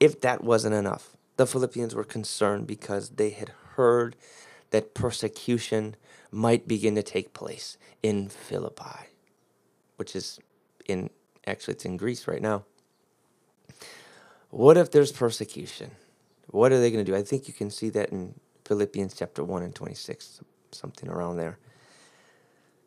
if 0.00 0.20
that 0.22 0.42
wasn't 0.42 0.74
enough, 0.74 1.15
the 1.36 1.46
Philippians 1.46 1.94
were 1.94 2.04
concerned 2.04 2.66
because 2.66 3.10
they 3.10 3.30
had 3.30 3.52
heard 3.74 4.16
that 4.70 4.94
persecution 4.94 5.96
might 6.30 6.66
begin 6.66 6.94
to 6.94 7.02
take 7.02 7.32
place 7.32 7.78
in 8.02 8.28
Philippi, 8.28 9.10
which 9.96 10.16
is 10.16 10.38
in 10.86 11.10
actually 11.46 11.74
it's 11.74 11.84
in 11.84 11.96
Greece 11.96 12.26
right 12.26 12.42
now. 12.42 12.64
What 14.50 14.76
if 14.76 14.90
there's 14.90 15.12
persecution? 15.12 15.92
What 16.48 16.72
are 16.72 16.80
they 16.80 16.90
going 16.90 17.04
to 17.04 17.10
do? 17.10 17.16
I 17.16 17.22
think 17.22 17.48
you 17.48 17.54
can 17.54 17.70
see 17.70 17.90
that 17.90 18.10
in 18.10 18.34
Philippians 18.64 19.14
chapter 19.14 19.44
1 19.44 19.62
and 19.62 19.74
26, 19.74 20.40
something 20.72 21.08
around 21.08 21.36
there. 21.36 21.58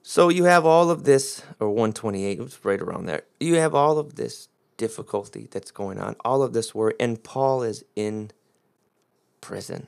So 0.01 0.29
you 0.29 0.46
have 0.46 0.65
all 0.65 0.89
of 0.89 1.03
this, 1.03 1.44
or 1.60 1.70
128, 1.70 2.39
it's 2.39 2.65
right 2.65 2.82
around 2.82 3.06
there. 3.06 3.24
You 3.39 3.56
have 3.56 3.75
all 3.75 4.00
of 4.00 4.15
this 4.15 4.48
difficulty 4.77 5.48
that's 5.51 5.72
going 5.72 6.00
on, 6.00 6.15
all 6.24 6.41
of 6.41 6.53
this 6.53 6.74
worry, 6.74 6.96
and 7.00 7.22
Paul 7.24 7.63
is 7.63 7.84
in 7.96 8.32
prison. 9.41 9.88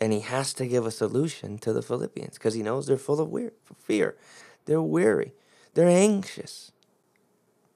And 0.00 0.12
he 0.12 0.20
has 0.20 0.54
to 0.54 0.66
give 0.66 0.86
a 0.86 0.90
solution 0.90 1.58
to 1.58 1.72
the 1.72 1.82
Philippians 1.82 2.34
because 2.34 2.54
he 2.54 2.62
knows 2.62 2.86
they're 2.86 2.96
full 2.96 3.20
of 3.20 3.52
fear. 3.76 4.16
They're 4.64 4.82
weary. 4.82 5.32
They're 5.74 5.88
anxious. 5.88 6.72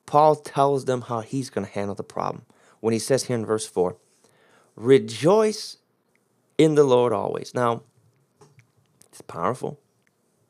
Paul 0.07 0.37
tells 0.37 0.85
them 0.85 1.03
how 1.03 1.21
he's 1.21 1.51
going 1.51 1.67
to 1.67 1.73
handle 1.73 1.95
the 1.95 2.05
problem 2.05 2.45
when 2.81 2.93
he 2.93 2.99
says 2.99 3.25
here 3.25 3.37
in 3.37 3.47
verse 3.47 3.67
4 3.67 3.97
Rejoice 4.77 5.79
in 6.59 6.75
the 6.75 6.85
Lord 6.85 7.13
always. 7.13 7.55
Now, 7.55 7.83
it's 9.09 9.21
powerful. 9.21 9.81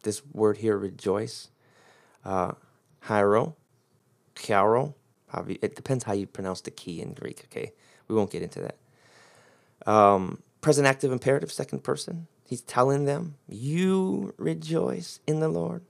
This 0.03 0.23
word 0.33 0.59
here, 0.59 0.77
rejoice. 0.77 1.51
Uh, 2.25 2.53
hyro, 3.07 3.55
chairo. 4.35 4.95
It 5.49 5.75
depends 5.75 6.05
how 6.05 6.13
you 6.13 6.27
pronounce 6.27 6.61
the 6.61 6.71
key 6.71 7.01
in 7.01 7.15
Greek, 7.15 7.45
okay? 7.47 7.73
We 8.09 8.15
won't 8.15 8.31
get 8.31 8.43
into 8.43 8.61
that. 8.61 8.77
Um, 9.87 10.43
present 10.61 10.87
active 10.87 11.13
imperative, 11.13 11.53
second 11.53 11.85
person. 11.85 12.27
He's 12.47 12.63
telling 12.63 13.05
them, 13.05 13.37
You 13.49 14.35
rejoice 14.37 15.21
in 15.27 15.41
the 15.41 15.49
Lord. 15.49 15.83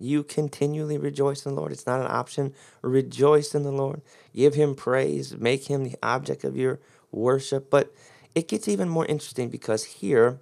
You 0.00 0.22
continually 0.22 0.96
rejoice 0.96 1.44
in 1.44 1.54
the 1.54 1.60
Lord. 1.60 1.72
It's 1.72 1.86
not 1.86 2.00
an 2.00 2.06
option. 2.06 2.54
Rejoice 2.82 3.54
in 3.54 3.64
the 3.64 3.72
Lord. 3.72 4.00
Give 4.34 4.54
him 4.54 4.74
praise. 4.74 5.36
Make 5.36 5.66
him 5.66 5.84
the 5.84 5.96
object 6.02 6.44
of 6.44 6.56
your 6.56 6.78
worship. 7.10 7.68
But 7.70 7.92
it 8.34 8.48
gets 8.48 8.68
even 8.68 8.88
more 8.88 9.06
interesting 9.06 9.48
because 9.48 9.84
here, 9.84 10.38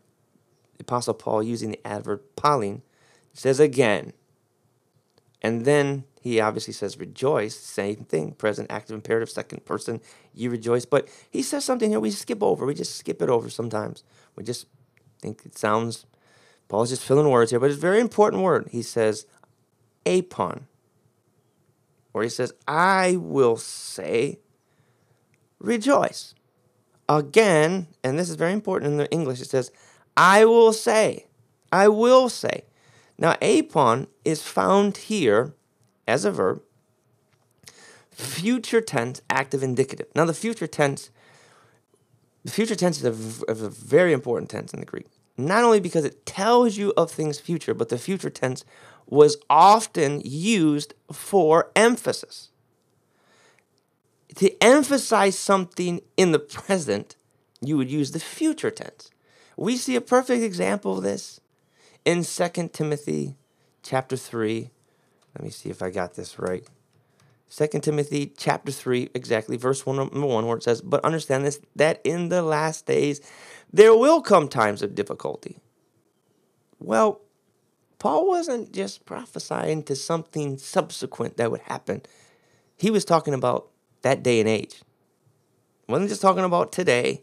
the 0.76 0.82
Apostle 0.82 1.14
Paul, 1.14 1.42
using 1.42 1.70
the 1.70 1.86
adverb 1.86 2.20
palin, 2.36 2.82
says 3.32 3.60
again. 3.60 4.12
And 5.42 5.64
then 5.64 6.04
he 6.20 6.40
obviously 6.40 6.72
says 6.72 6.98
rejoice, 6.98 7.54
same 7.56 7.96
thing, 7.96 8.32
present, 8.32 8.70
active, 8.70 8.94
imperative, 8.94 9.30
second 9.30 9.64
person, 9.64 10.00
you 10.34 10.50
rejoice. 10.50 10.84
But 10.84 11.08
he 11.30 11.42
says 11.42 11.64
something 11.64 11.90
here 11.90 12.00
we 12.00 12.10
skip 12.10 12.42
over. 12.42 12.66
We 12.66 12.74
just 12.74 12.96
skip 12.96 13.22
it 13.22 13.30
over 13.30 13.48
sometimes. 13.50 14.02
We 14.34 14.44
just 14.44 14.66
think 15.20 15.42
it 15.44 15.56
sounds, 15.56 16.06
Paul's 16.68 16.90
just 16.90 17.02
filling 17.02 17.30
words 17.30 17.50
here, 17.50 17.60
but 17.60 17.70
it's 17.70 17.78
a 17.78 17.80
very 17.80 18.00
important 18.00 18.42
word. 18.42 18.68
He 18.70 18.82
says, 18.82 19.26
apon, 20.04 20.62
where 22.12 22.24
he 22.24 22.30
says, 22.30 22.52
I 22.66 23.16
will 23.16 23.56
say, 23.56 24.38
rejoice. 25.58 26.34
Again, 27.08 27.86
and 28.02 28.18
this 28.18 28.28
is 28.28 28.36
very 28.36 28.52
important 28.52 28.92
in 28.92 28.96
the 28.96 29.10
English, 29.12 29.40
it 29.40 29.48
says, 29.48 29.70
I 30.16 30.44
will 30.44 30.72
say. 30.72 31.26
I 31.70 31.88
will 31.88 32.28
say. 32.28 32.64
Now, 33.18 33.34
apon 33.34 34.08
is 34.24 34.42
found 34.42 34.98
here 34.98 35.54
as 36.06 36.24
a 36.24 36.30
verb, 36.30 36.62
future 38.10 38.80
tense, 38.80 39.22
active 39.30 39.62
indicative. 39.62 40.06
Now, 40.14 40.24
the 40.24 40.34
future 40.34 40.66
tense, 40.66 41.10
the 42.44 42.52
future 42.52 42.76
tense 42.76 43.02
is 43.02 43.42
a, 43.42 43.44
a 43.50 43.54
very 43.54 44.12
important 44.12 44.50
tense 44.50 44.72
in 44.72 44.80
the 44.80 44.86
Greek. 44.86 45.06
Not 45.38 45.64
only 45.64 45.80
because 45.80 46.04
it 46.04 46.24
tells 46.24 46.76
you 46.76 46.92
of 46.96 47.10
things 47.10 47.38
future, 47.38 47.74
but 47.74 47.88
the 47.88 47.98
future 47.98 48.30
tense 48.30 48.64
was 49.06 49.36
often 49.48 50.20
used 50.24 50.94
for 51.12 51.70
emphasis. 51.76 52.50
To 54.36 54.62
emphasize 54.62 55.38
something 55.38 56.00
in 56.16 56.32
the 56.32 56.38
present, 56.38 57.16
you 57.60 57.76
would 57.76 57.90
use 57.90 58.10
the 58.10 58.20
future 58.20 58.70
tense. 58.70 59.10
We 59.56 59.76
see 59.76 59.96
a 59.96 60.00
perfect 60.00 60.42
example 60.42 60.98
of 60.98 61.04
this 61.04 61.40
in 62.06 62.22
2 62.24 62.68
Timothy 62.72 63.36
chapter 63.82 64.16
3. 64.16 64.70
Let 65.34 65.44
me 65.44 65.50
see 65.50 65.68
if 65.68 65.82
I 65.82 65.90
got 65.90 66.14
this 66.14 66.38
right. 66.38 66.66
2 67.50 67.80
Timothy 67.80 68.32
chapter 68.36 68.72
3, 68.72 69.10
exactly, 69.14 69.56
verse 69.56 69.84
1, 69.84 69.96
number 69.96 70.26
1, 70.26 70.46
where 70.46 70.56
it 70.56 70.62
says, 70.62 70.80
But 70.80 71.04
understand 71.04 71.44
this, 71.44 71.60
that 71.74 72.00
in 72.04 72.28
the 72.30 72.42
last 72.42 72.86
days 72.86 73.20
there 73.72 73.94
will 73.94 74.22
come 74.22 74.48
times 74.48 74.82
of 74.82 74.94
difficulty. 74.94 75.58
Well, 76.78 77.20
Paul 77.98 78.28
wasn't 78.28 78.72
just 78.72 79.04
prophesying 79.04 79.82
to 79.84 79.96
something 79.96 80.58
subsequent 80.58 81.36
that 81.36 81.50
would 81.50 81.62
happen. 81.62 82.02
He 82.76 82.90
was 82.90 83.04
talking 83.04 83.34
about 83.34 83.68
that 84.02 84.22
day 84.22 84.38
and 84.38 84.48
age. 84.48 84.82
He 85.86 85.92
wasn't 85.92 86.10
just 86.10 86.22
talking 86.22 86.44
about 86.44 86.72
today. 86.72 87.22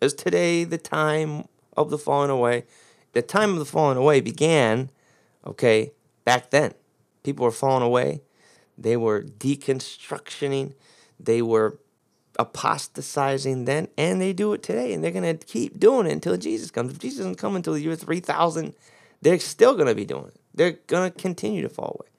Is 0.00 0.14
today 0.14 0.64
the 0.64 0.78
time 0.78 1.44
of 1.76 1.90
the 1.90 1.98
falling 1.98 2.30
away? 2.30 2.64
The 3.12 3.22
time 3.22 3.52
of 3.52 3.58
the 3.58 3.64
falling 3.64 3.98
away 3.98 4.20
began, 4.20 4.90
okay, 5.46 5.92
back 6.24 6.50
then. 6.50 6.74
People 7.22 7.44
were 7.44 7.52
falling 7.52 7.82
away. 7.82 8.22
They 8.76 8.96
were 8.96 9.22
deconstructioning. 9.22 10.74
They 11.20 11.42
were 11.42 11.78
apostatizing 12.38 13.66
then, 13.66 13.88
and 13.98 14.20
they 14.20 14.32
do 14.32 14.52
it 14.54 14.62
today. 14.62 14.92
And 14.92 15.04
they're 15.04 15.10
going 15.10 15.38
to 15.38 15.46
keep 15.46 15.78
doing 15.78 16.06
it 16.06 16.12
until 16.12 16.36
Jesus 16.36 16.70
comes. 16.70 16.92
If 16.92 16.98
Jesus 16.98 17.18
doesn't 17.18 17.36
come 17.36 17.54
until 17.54 17.74
the 17.74 17.82
year 17.82 17.94
3000, 17.94 18.74
they're 19.20 19.38
still 19.38 19.74
going 19.74 19.88
to 19.88 19.94
be 19.94 20.04
doing 20.04 20.28
it. 20.28 20.40
They're 20.54 20.78
going 20.86 21.10
to 21.10 21.16
continue 21.16 21.62
to 21.62 21.68
fall 21.68 21.96
away. 22.00 22.10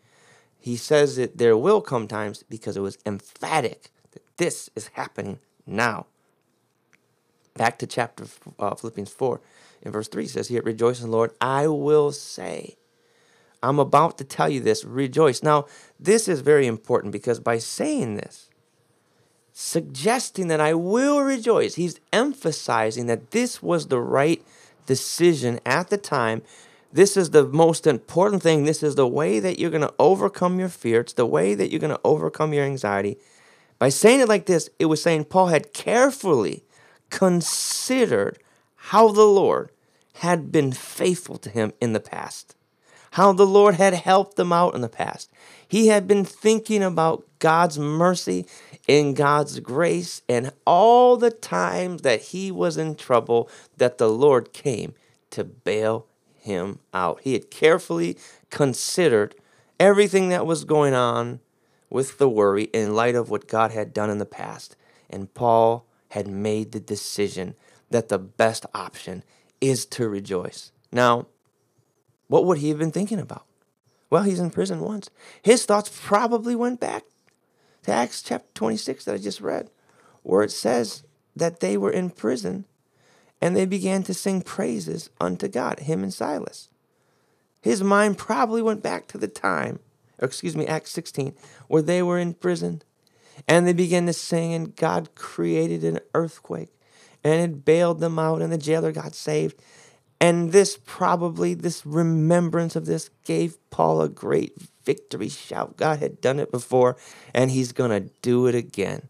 He 0.60 0.78
says 0.78 1.18
that 1.18 1.38
there 1.38 1.58
will 1.58 1.82
come 1.82 2.08
times 2.08 2.44
because 2.50 2.78
it 2.78 2.82
was 2.82 2.98
emphatic 3.06 3.90
that 4.12 4.24
this 4.38 4.70
is 4.76 4.88
happening 4.94 5.40
now. 5.66 6.06
Back 7.56 7.78
to 7.80 7.88
chapter 7.88 8.26
uh, 8.58 8.74
Philippians 8.76 9.12
4 9.12 9.42
in 9.84 9.92
verse 9.92 10.08
3 10.08 10.26
says 10.26 10.48
here, 10.48 10.62
Rejoice 10.64 11.00
in 11.02 11.08
the 11.08 11.16
Lord, 11.16 11.32
I 11.40 11.68
will 11.68 12.12
say. 12.12 12.78
I'm 13.62 13.80
about 13.80 14.18
to 14.18 14.24
tell 14.24 14.50
you 14.50 14.60
this, 14.60 14.84
rejoice. 14.84 15.42
Now, 15.42 15.68
this 16.00 16.28
is 16.28 16.42
very 16.42 16.68
important 16.68 17.14
because 17.14 17.40
by 17.40 17.60
saying 17.60 18.16
this, 18.16 18.50
suggesting 19.54 20.48
that 20.48 20.60
I 20.60 20.74
will 20.74 21.22
rejoice, 21.22 21.76
he's 21.76 22.00
emphasizing 22.12 23.06
that 23.06 23.32
this 23.32 23.62
was 23.62 23.88
the 23.88 24.02
right 24.02 24.44
decision 24.86 25.60
at 25.66 25.90
the 25.90 25.98
time 25.98 26.42
this 26.94 27.18
is 27.18 27.32
the 27.32 27.46
most 27.46 27.88
important 27.88 28.44
thing. 28.44 28.66
This 28.66 28.84
is 28.84 28.94
the 28.94 29.08
way 29.08 29.40
that 29.40 29.58
you're 29.58 29.72
going 29.72 29.82
to 29.82 29.94
overcome 29.98 30.60
your 30.60 30.70
fear. 30.70 31.02
It's 31.02 31.14
the 31.14 31.26
way 31.26 31.56
that 31.56 31.72
you're 31.72 31.80
going 31.80 31.96
to 31.96 32.00
overcome 32.04 32.54
your 32.54 32.66
anxiety. 32.66 33.18
By 33.80 33.90
saying 33.90 34.20
it 34.20 34.30
like 34.30 34.46
this, 34.46 34.70
it 34.78 34.86
was 34.86 35.02
saying 35.02 35.26
Paul 35.26 35.48
had 35.48 35.74
carefully 35.74 36.64
considered 37.10 38.38
how 38.76 39.08
the 39.08 39.26
Lord 39.26 39.72
had 40.16 40.52
been 40.52 40.72
faithful 40.72 41.38
to 41.38 41.50
him 41.50 41.74
in 41.82 41.94
the 41.94 42.00
past, 42.00 42.56
how 43.12 43.34
the 43.34 43.46
Lord 43.46 43.76
had 43.76 43.94
helped 43.94 44.36
them 44.36 44.54
out 44.54 44.76
in 44.76 44.82
the 44.82 44.90
past. 44.90 45.32
He 45.68 45.88
had 45.88 46.08
been 46.08 46.26
thinking 46.26 46.84
about 46.84 47.26
God's 47.40 47.78
mercy 47.80 48.46
and 48.88 49.16
God's 49.16 49.60
grace 49.60 50.22
and 50.30 50.52
all 50.66 51.18
the 51.18 51.32
times 51.32 52.02
that 52.04 52.22
he 52.22 52.52
was 52.52 52.78
in 52.78 52.96
trouble 52.96 53.50
that 53.78 53.98
the 53.98 54.10
Lord 54.10 54.54
came 54.54 54.94
to 55.32 55.44
bail 55.44 56.08
him 56.36 56.80
out. 56.94 57.22
He 57.22 57.34
had 57.34 57.50
carefully 57.50 58.18
considered 58.50 59.36
everything 59.80 60.30
that 60.30 60.46
was 60.46 60.64
going 60.64 60.94
on 60.94 61.40
with 61.90 62.18
the 62.18 62.30
worry 62.30 62.66
in 62.66 62.96
light 62.96 63.16
of 63.16 63.30
what 63.30 63.48
God 63.48 63.72
had 63.72 63.94
done 63.94 64.10
in 64.10 64.18
the 64.18 64.26
past. 64.26 64.76
And 65.10 65.34
Paul 65.34 65.86
had 66.10 66.28
made 66.28 66.72
the 66.72 66.80
decision 66.80 67.56
that 67.90 68.10
the 68.10 68.20
best 68.20 68.66
option 68.74 69.24
is 69.70 69.86
to 69.86 70.10
rejoice. 70.10 70.72
Now, 70.92 71.28
what 72.28 72.46
would 72.46 72.58
he 72.58 72.70
have 72.70 72.80
been 72.80 72.92
thinking 72.92 73.20
about? 73.20 73.46
Well, 74.10 74.24
he's 74.24 74.40
in 74.40 74.52
prison 74.52 74.82
once. 74.82 75.10
His 75.42 75.66
thoughts 75.66 76.02
probably 76.04 76.56
went 76.56 76.80
back 76.80 77.04
to 77.84 77.92
Acts 77.92 78.22
chapter 78.22 78.50
26 78.54 79.06
that 79.06 79.16
I 79.16 79.18
just 79.18 79.42
read, 79.42 79.70
where 80.22 80.44
it 80.44 80.52
says 80.52 81.04
that 81.36 81.62
they 81.62 81.78
were 81.78 81.92
in 81.92 82.10
prison 82.10 82.66
and 83.42 83.56
they 83.56 83.66
began 83.66 84.04
to 84.04 84.14
sing 84.14 84.42
praises 84.42 85.10
unto 85.20 85.48
God, 85.48 85.80
him 85.80 86.04
and 86.04 86.14
Silas. 86.14 86.70
His 87.62 87.82
mind 87.82 88.18
probably 88.18 88.62
went 88.62 88.84
back 88.84 89.08
to 89.08 89.18
the 89.18 89.28
time, 89.28 89.80
excuse 90.20 90.56
me, 90.56 90.68
Acts 90.68 90.92
16, 90.92 91.34
where 91.68 91.82
they 91.82 92.04
were 92.04 92.20
in 92.20 92.34
prison 92.34 92.82
and 93.48 93.66
they 93.66 93.74
began 93.74 94.06
to 94.06 94.14
sing, 94.14 94.54
and 94.54 94.76
God 94.76 95.16
created 95.16 95.84
an 95.84 96.00
earthquake 96.14 96.74
and 97.24 97.42
it 97.42 97.66
bailed 97.66 98.00
them 98.00 98.20
out, 98.20 98.42
and 98.42 98.52
the 98.52 98.58
jailer 98.58 98.92
got 98.92 99.16
saved. 99.16 99.62
And 100.20 100.52
this 100.52 100.78
probably, 100.86 101.54
this 101.54 101.86
remembrance 101.86 102.76
of 102.76 102.86
this 102.86 103.10
gave 103.26 103.58
Paul 103.70 104.02
a 104.02 104.10
great 104.10 104.54
victory 104.86 105.30
shout. 105.30 105.78
God 105.78 106.00
had 106.00 106.22
done 106.22 106.40
it 106.40 106.52
before, 106.52 106.98
and 107.34 107.52
he's 107.52 107.72
going 107.72 107.92
to 107.92 108.12
do 108.22 108.48
it 108.48 108.56
again. 108.56 109.10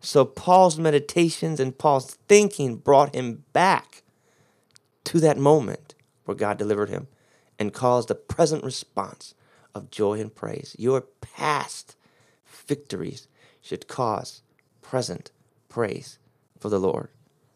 So 0.00 0.24
Paul's 0.24 0.78
meditations 0.78 1.60
and 1.60 1.76
Paul's 1.76 2.14
thinking 2.28 2.76
brought 2.76 3.14
him 3.14 3.44
back 3.52 4.02
to 5.04 5.20
that 5.20 5.36
moment 5.38 5.94
where 6.24 6.36
God 6.36 6.58
delivered 6.58 6.88
him 6.88 7.06
and 7.58 7.72
caused 7.72 8.10
a 8.10 8.14
present 8.14 8.64
response 8.64 9.34
of 9.74 9.90
joy 9.90 10.18
and 10.20 10.34
praise. 10.34 10.74
Your 10.78 11.02
past 11.20 11.96
victories 12.66 13.28
should 13.60 13.88
cause 13.88 14.42
present 14.80 15.30
praise 15.68 16.18
for 16.58 16.70
the 16.70 16.80
Lord. 16.80 17.08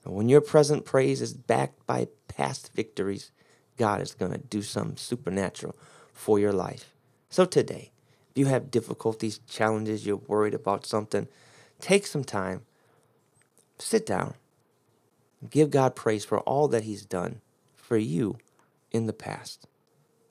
And 0.05 0.15
when 0.15 0.29
your 0.29 0.41
present 0.41 0.85
praise 0.85 1.23
is 1.23 1.35
backed 1.35 1.87
by 1.87 2.09
past 2.29 2.73
victories, 2.75 3.31
God 3.77 4.01
is 4.01 4.15
going 4.15 4.33
to 4.33 4.39
do 4.39 4.63
something 4.63 4.97
supernatural 4.97 5.77
for 6.13 6.39
your 6.39 6.53
life. 6.53 6.95
So 7.31 7.45
today, 7.45 7.91
if 8.31 8.39
you 8.39 8.47
have 8.47 8.71
difficulties, 8.71 9.41
challenges, 9.49 10.07
you're 10.07 10.17
worried 10.17 10.55
about 10.55 10.87
something, 10.87 11.29
Take 11.81 12.07
some 12.07 12.25
time, 12.25 12.63
sit 13.79 14.07
down, 14.07 14.35
give 15.51 15.71
God 15.71 15.95
praise 15.95 16.25
for 16.25 16.41
all 16.41 16.69
that 16.69 16.85
He's 16.85 17.05
done 17.05 17.41
for 17.77 17.97
you 17.97 18.39
in 18.91 19.07
the 19.07 19.13
past. 19.13 19.67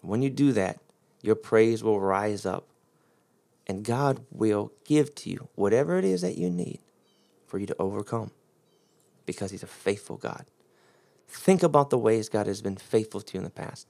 When 0.01 0.21
you 0.21 0.29
do 0.29 0.51
that, 0.53 0.79
your 1.21 1.35
praise 1.35 1.83
will 1.83 1.99
rise 1.99 2.45
up 2.45 2.67
and 3.67 3.85
God 3.85 4.25
will 4.31 4.73
give 4.83 5.15
to 5.15 5.29
you 5.29 5.47
whatever 5.55 5.97
it 5.97 6.05
is 6.05 6.21
that 6.21 6.37
you 6.37 6.49
need 6.49 6.79
for 7.45 7.59
you 7.59 7.65
to 7.67 7.75
overcome 7.79 8.31
because 9.25 9.51
He's 9.51 9.63
a 9.63 9.67
faithful 9.67 10.17
God. 10.17 10.45
Think 11.27 11.63
about 11.63 11.89
the 11.89 11.97
ways 11.97 12.29
God 12.29 12.47
has 12.47 12.61
been 12.61 12.77
faithful 12.77 13.21
to 13.21 13.33
you 13.33 13.39
in 13.39 13.43
the 13.43 13.49
past. 13.49 13.87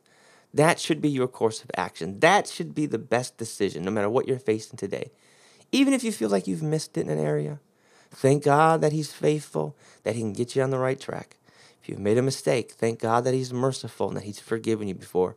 That 0.53 0.79
should 0.79 1.01
be 1.01 1.09
your 1.09 1.27
course 1.27 1.63
of 1.63 1.71
action. 1.75 2.19
That 2.19 2.47
should 2.47 2.75
be 2.75 2.85
the 2.85 2.99
best 2.99 3.37
decision, 3.37 3.83
no 3.83 3.91
matter 3.91 4.09
what 4.09 4.27
you're 4.27 4.39
facing 4.39 4.77
today. 4.77 5.11
Even 5.71 5.93
if 5.93 6.03
you 6.03 6.11
feel 6.11 6.29
like 6.29 6.47
you've 6.47 6.61
missed 6.63 6.97
it 6.97 7.01
in 7.01 7.09
an 7.09 7.19
area, 7.19 7.59
thank 8.11 8.43
God 8.43 8.81
that 8.81 8.91
He's 8.91 9.11
faithful, 9.11 9.75
that 10.03 10.15
He 10.15 10.21
can 10.21 10.33
get 10.33 10.55
you 10.55 10.61
on 10.61 10.69
the 10.69 10.77
right 10.77 10.99
track. 10.99 11.37
If 11.81 11.89
you've 11.89 11.99
made 11.99 12.17
a 12.17 12.21
mistake, 12.21 12.71
thank 12.71 12.99
God 12.99 13.23
that 13.25 13.33
He's 13.33 13.51
merciful 13.51 14.07
and 14.07 14.17
that 14.17 14.23
He's 14.23 14.39
forgiven 14.39 14.87
you 14.87 14.95
before. 14.95 15.35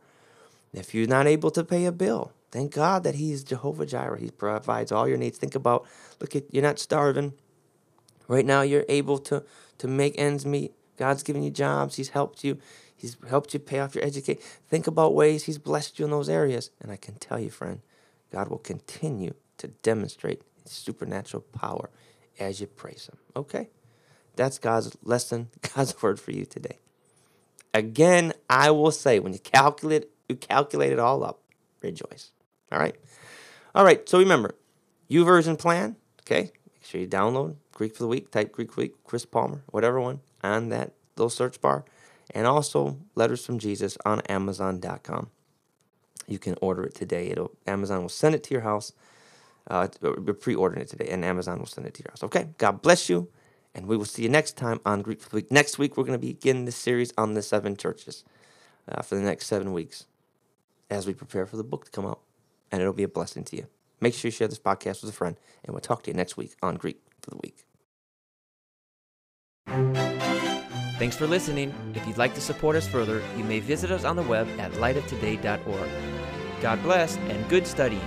If 0.73 0.93
you're 0.93 1.07
not 1.07 1.27
able 1.27 1.49
to 1.51 1.63
pay 1.63 1.85
a 1.85 1.91
bill, 1.91 2.31
thank 2.51 2.73
God 2.73 3.03
that 3.03 3.15
He's 3.15 3.43
Jehovah 3.43 3.85
Jireh. 3.85 4.19
He 4.19 4.29
provides 4.29 4.91
all 4.91 5.07
your 5.07 5.17
needs. 5.17 5.37
Think 5.39 5.55
about, 5.55 5.85
look 6.21 6.35
at, 6.35 6.43
you're 6.53 6.63
not 6.63 6.79
starving. 6.79 7.33
Right 8.27 8.45
now, 8.45 8.61
you're 8.61 8.85
able 8.89 9.17
to, 9.19 9.43
to 9.77 9.87
make 9.87 10.17
ends 10.17 10.45
meet. 10.45 10.73
God's 10.97 11.23
given 11.23 11.43
you 11.43 11.51
jobs. 11.51 11.95
He's 11.95 12.09
helped 12.09 12.43
you. 12.43 12.57
He's 12.95 13.15
helped 13.29 13.53
you 13.53 13.59
pay 13.59 13.79
off 13.79 13.93
your 13.93 14.03
education. 14.03 14.41
Think 14.67 14.87
about 14.87 15.13
ways 15.13 15.43
He's 15.43 15.59
blessed 15.59 15.99
you 15.99 16.05
in 16.05 16.11
those 16.11 16.29
areas. 16.29 16.71
And 16.81 16.91
I 16.91 16.95
can 16.95 17.15
tell 17.15 17.39
you, 17.39 17.51
friend, 17.51 17.81
God 18.31 18.49
will 18.49 18.57
continue 18.57 19.35
to 19.59 19.67
demonstrate 19.67 20.41
supernatural 20.65 21.43
power 21.53 21.89
as 22.39 22.59
you 22.59 22.67
praise 22.67 23.07
Him. 23.11 23.17
Okay? 23.35 23.69
That's 24.35 24.57
God's 24.57 24.97
lesson, 25.03 25.49
God's 25.75 26.01
word 26.01 26.19
for 26.19 26.31
you 26.31 26.45
today. 26.45 26.79
Again, 27.73 28.33
I 28.49 28.71
will 28.71 28.91
say, 28.91 29.19
when 29.19 29.33
you 29.33 29.39
calculate, 29.39 30.09
you 30.27 30.35
calculate 30.35 30.91
it 30.91 30.99
all 30.99 31.23
up, 31.23 31.41
rejoice. 31.81 32.31
All 32.71 32.79
right? 32.79 32.95
All 33.75 33.85
right, 33.85 34.07
so 34.09 34.17
remember, 34.17 34.55
YouVersion 35.11 35.59
plan, 35.59 35.95
okay? 36.21 36.51
Sure 36.87 37.01
you 37.01 37.07
download 37.07 37.55
Greek 37.73 37.93
for 37.93 38.03
the 38.03 38.07
Week, 38.07 38.31
type 38.31 38.53
Greek 38.53 38.71
for 38.71 38.75
the 38.77 38.87
Week, 38.87 39.03
Chris 39.03 39.25
Palmer, 39.25 39.61
whatever 39.67 39.99
one, 39.99 40.21
on 40.41 40.69
that 40.69 40.93
little 41.17 41.29
search 41.29 41.59
bar. 41.59 41.83
And 42.33 42.47
also 42.47 42.97
Letters 43.13 43.45
from 43.45 43.59
Jesus 43.59 43.97
on 44.05 44.21
Amazon.com. 44.21 45.29
You 46.27 46.39
can 46.39 46.55
order 46.61 46.83
it 46.83 46.95
today. 46.95 47.27
It'll 47.27 47.51
Amazon 47.65 48.03
will 48.03 48.09
send 48.09 48.35
it 48.35 48.43
to 48.45 48.53
your 48.53 48.61
house. 48.61 48.93
Uh, 49.69 49.89
we're 50.01 50.33
pre-ordering 50.33 50.81
it 50.81 50.87
today, 50.87 51.09
and 51.09 51.25
Amazon 51.25 51.59
will 51.59 51.65
send 51.65 51.87
it 51.87 51.93
to 51.95 52.03
your 52.03 52.11
house. 52.11 52.23
Okay, 52.23 52.49
God 52.57 52.81
bless 52.81 53.09
you. 53.09 53.27
And 53.75 53.85
we 53.85 53.97
will 53.97 54.05
see 54.05 54.23
you 54.23 54.29
next 54.29 54.55
time 54.55 54.79
on 54.85 55.01
Greek 55.01 55.21
for 55.21 55.29
the 55.29 55.35
Week. 55.35 55.51
Next 55.51 55.77
week, 55.77 55.97
we're 55.97 56.05
going 56.05 56.19
to 56.19 56.25
begin 56.25 56.63
this 56.63 56.77
series 56.77 57.13
on 57.17 57.33
the 57.33 57.41
seven 57.41 57.75
churches 57.75 58.23
uh, 58.89 59.01
for 59.01 59.15
the 59.15 59.21
next 59.21 59.47
seven 59.47 59.73
weeks 59.73 60.05
as 60.89 61.05
we 61.05 61.13
prepare 61.13 61.45
for 61.45 61.57
the 61.57 61.65
book 61.65 61.85
to 61.85 61.91
come 61.91 62.05
out. 62.05 62.21
And 62.71 62.81
it'll 62.81 62.93
be 62.93 63.03
a 63.03 63.09
blessing 63.09 63.43
to 63.43 63.57
you. 63.57 63.67
Make 63.99 64.13
sure 64.13 64.29
you 64.29 64.31
share 64.31 64.47
this 64.47 64.59
podcast 64.59 65.01
with 65.01 65.09
a 65.11 65.13
friend. 65.13 65.35
And 65.63 65.73
we'll 65.73 65.81
talk 65.81 66.03
to 66.03 66.11
you 66.11 66.15
next 66.15 66.37
week 66.37 66.55
on 66.61 66.75
Greek 66.75 67.01
for 67.21 67.31
the 67.31 67.39
Week. 67.43 67.65
Thanks 70.97 71.15
for 71.15 71.27
listening. 71.27 71.73
If 71.93 72.07
you'd 72.07 72.17
like 72.17 72.33
to 72.35 72.41
support 72.41 72.75
us 72.75 72.87
further, 72.87 73.21
you 73.37 73.43
may 73.43 73.59
visit 73.59 73.91
us 73.91 74.03
on 74.03 74.15
the 74.15 74.23
web 74.23 74.47
at 74.59 74.71
lightoftoday.org. 74.73 75.89
God 76.61 76.81
bless 76.81 77.17
and 77.17 77.47
good 77.49 77.67
studying. 77.67 78.01